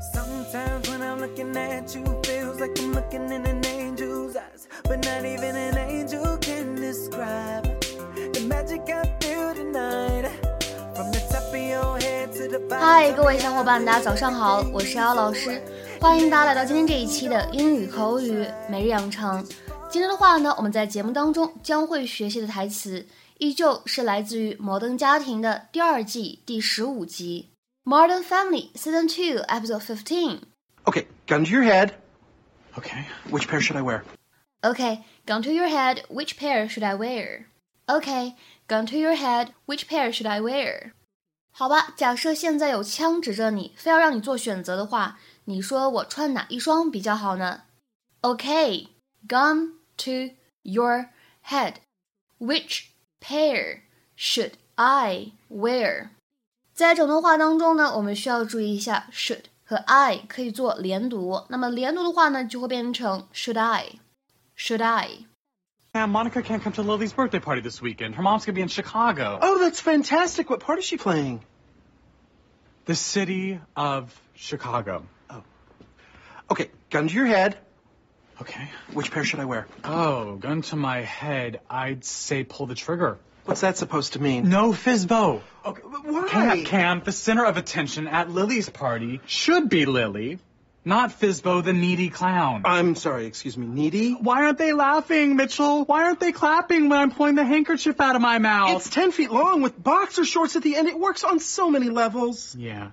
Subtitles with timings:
[0.00, 4.68] Sometimes when I'm looking at you, feels like I'm looking in an angel's eyes.
[4.84, 7.64] But not even an angel can describe
[8.32, 10.30] the magic I feel tonight.
[10.94, 12.78] From the top of your head to the bottom.
[12.78, 15.60] 嗨，各位小伙伴，大家早上好，我是姚老师，
[16.00, 19.44] 欢迎大家来到今天这一期的英语口语每日养成。
[19.90, 23.04] 今天的话呢，我们在节目当中将会学习的台词，
[23.38, 27.50] 依旧是来自于《摩登家庭》的第二季第十五集。
[27.87, 30.45] Modern Family Season 2, Episode 15.
[30.87, 31.95] Okay, gun to your head.
[32.77, 33.05] Okay.
[33.29, 34.03] Which pair should I wear?
[34.63, 37.47] Okay, gun to your head, which pair should I wear?
[37.89, 38.35] Okay,
[38.67, 40.93] gun to your head, which pair should I wear?
[41.51, 47.63] 好吧，假设现在有枪指着你，非要让你做选择的话，你说我穿哪一双比较好呢？
[48.21, 48.87] Okay,
[49.27, 50.33] gun to
[50.63, 51.09] your
[51.45, 51.75] head,
[52.39, 52.85] which
[53.19, 53.81] pair
[54.17, 56.09] should I wear?
[56.77, 61.43] 在整段话当中呢，我们需要注意一下 should 和 I 可以做连读。
[61.49, 65.09] 那么连读的话呢，就会变成 should I，should I。
[65.93, 68.15] Yeah, Monica can't come to Lily's birthday party this weekend.
[68.15, 69.37] Her mom's gonna be in Chicago.
[69.39, 70.49] Oh, that's fantastic.
[70.49, 71.41] What part is she playing?
[72.85, 75.03] The city of Chicago.
[76.49, 77.57] Okay, gun to your head.
[78.41, 78.67] Okay.
[78.93, 79.67] Which pair should I wear?
[79.83, 83.17] Oh, gun to my head, I'd say pull the trigger.
[83.48, 84.50] What's that supposed to mean?
[84.50, 85.40] No, Fizbo.
[85.64, 86.28] Okay, why?
[86.28, 90.38] Cam, Cam, the center of attention at Lily's party should be Lily,
[90.84, 92.60] not Fizbo, the needy clown.
[92.66, 94.12] I'm sorry, excuse me, needy?
[94.12, 95.86] Why aren't they laughing, Mitchell?
[95.86, 98.76] Why aren't they clapping when I'm pulling the handkerchief out of my mouth?
[98.76, 100.86] It's 10 feet long with boxer shorts at the end.
[100.86, 102.54] It works on so many levels.
[102.54, 102.90] Yeah.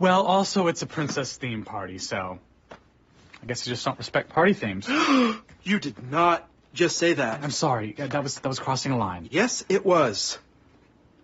[0.00, 2.40] Well, also, it's a princess theme party, so
[2.72, 4.88] I guess you just don't respect party themes.
[5.62, 7.42] You did not just say that.
[7.42, 7.94] I'm sorry.
[7.98, 9.28] That was that was crossing a line.
[9.32, 10.38] Yes, it was.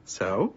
[0.05, 0.55] So,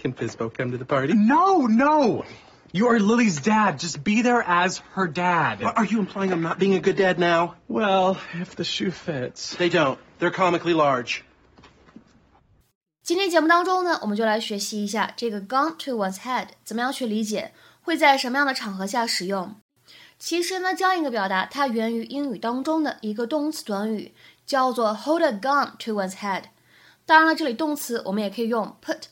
[0.00, 1.14] can Fizbo come to the party?
[1.14, 2.24] No, no.
[2.72, 3.78] You are Lily's dad.
[3.78, 5.62] Just be there as her dad.
[5.62, 7.54] Are you implying I'm not being a good dad now?
[7.68, 9.56] Well, if the shoe fits.
[9.56, 9.98] They don't.
[10.18, 11.22] They're comically large.
[13.02, 19.56] 今天节目当中呢，我们就来学习一下这个 gun to one's head 怎么样去理解，会在什么样的场合下使用。
[20.20, 24.14] 其实呢，这样一个表达它源于英语当中的一个动词短语，
[24.44, 26.44] 叫做 hold a gun to one's head。
[27.06, 29.04] 当然了，这里动词我们也可以用 put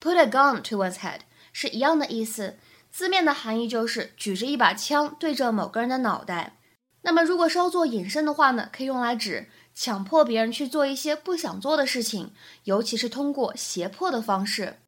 [0.00, 1.18] put a gun to one's head，
[1.52, 2.56] 是一样的意思。
[2.92, 6.56] 字面的含义就是举着一把枪对着某个人的脑袋。
[7.02, 12.32] 那么如果稍作引申的话呢，可以用来指强迫别人去做一些不想做的事情，
[12.62, 14.78] 尤其是通过胁迫的方式。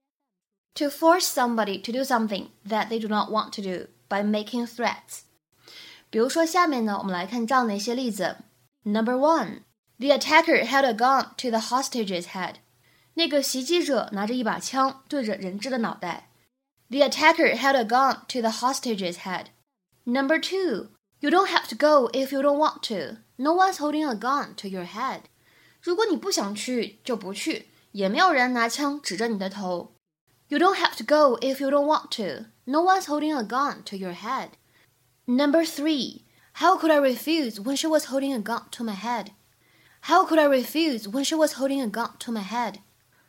[0.77, 4.67] To force somebody to do something that they do not want to do by making
[4.69, 5.26] threats。
[6.10, 8.38] 比如说下面呢，我们来看这样的一些例子。
[8.84, 9.62] Number one,
[9.98, 12.56] the attacker held a gun to the hostage's head。
[13.14, 16.30] 那个袭击者拿着一把枪对着人质的脑袋。
[16.90, 19.48] The attacker held a gun to the hostage's head.
[20.04, 20.90] Number two,
[21.20, 23.18] you don't have to go if you don't want to.
[23.38, 25.22] No one's holding a gun to your head.
[25.82, 29.94] 如果你不想去，就不去，也没有人拿枪指着你的头。
[30.48, 32.48] You don't have to go if you don't want to.
[32.66, 34.50] No one's holding a gun to your head.
[35.29, 36.23] Number three,
[36.53, 39.33] how could I refuse when she was holding a gun to my head?
[40.03, 42.77] How could I refuse when she was holding a gun to my head?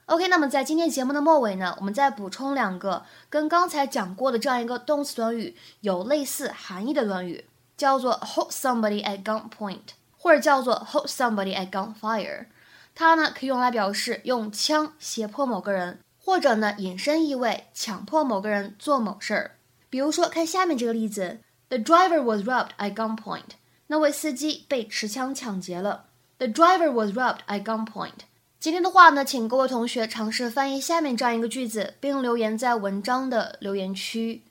[0.06, 9.80] OK，那么在今天节目的末尾呢，我们再补充两个跟刚才讲过的这样一个动词短语有类似含义的短语，叫做 hold somebody at gunpoint，
[10.20, 12.46] 或者叫做 hold somebody at gunfire。
[12.94, 19.56] 它呢可以用来表示用枪胁迫某个人，或者呢引申意味强迫某个人做某事儿。
[19.90, 23.57] 比如说，看下面这个例子 ：The driver was robbed at gunpoint。
[23.89, 26.07] 那位司机被持枪抢劫了。
[26.39, 28.21] The driver was robbed at gunpoint。
[28.59, 34.43] 今天的话呢，请各位同学尝试翻译下面这样一个句子，并留言在文章的留言区。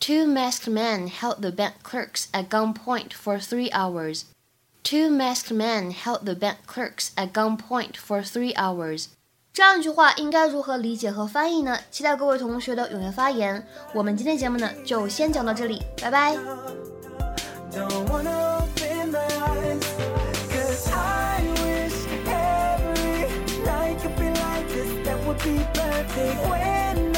[0.00, 4.24] Two masked men held the bank clerks at gunpoint for three hours.
[4.82, 9.06] Two masked men held the bank clerks at gunpoint for three hours.
[9.57, 11.79] 这样一句话应该如何理解和翻译呢？
[11.89, 13.65] 期待各位同学的踊跃发言。
[13.91, 16.37] 我们今天节目呢就先讲到这里，拜拜。
[26.47, 27.16] When